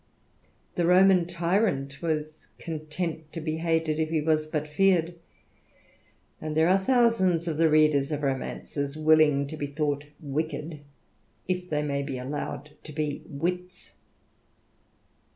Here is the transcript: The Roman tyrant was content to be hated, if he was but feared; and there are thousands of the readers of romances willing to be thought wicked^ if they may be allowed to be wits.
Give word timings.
The 0.73 0.87
Roman 0.87 1.27
tyrant 1.27 2.01
was 2.01 2.47
content 2.57 3.31
to 3.33 3.39
be 3.39 3.57
hated, 3.57 3.99
if 3.99 4.09
he 4.09 4.19
was 4.19 4.47
but 4.47 4.67
feared; 4.67 5.13
and 6.41 6.57
there 6.57 6.67
are 6.69 6.79
thousands 6.79 7.47
of 7.47 7.57
the 7.57 7.69
readers 7.69 8.11
of 8.11 8.23
romances 8.23 8.97
willing 8.97 9.45
to 9.45 9.55
be 9.57 9.67
thought 9.67 10.05
wicked^ 10.25 10.79
if 11.47 11.69
they 11.69 11.83
may 11.83 12.01
be 12.01 12.17
allowed 12.17 12.71
to 12.85 12.91
be 12.91 13.21
wits. 13.27 13.93